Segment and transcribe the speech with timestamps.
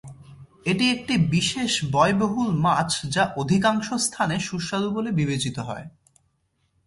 [0.65, 1.49] এটি একটি বেশ
[1.91, 5.85] ব্যয়বহুল মাছ যা অধিকাংশ স্থানে সুস্বাদু বলে বিবেচিত হয়।